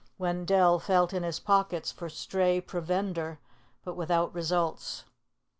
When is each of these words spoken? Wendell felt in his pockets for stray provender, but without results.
Wendell 0.17 0.79
felt 0.79 1.13
in 1.13 1.21
his 1.21 1.39
pockets 1.39 1.91
for 1.91 2.09
stray 2.09 2.59
provender, 2.59 3.37
but 3.83 3.93
without 3.95 4.33
results. 4.33 5.03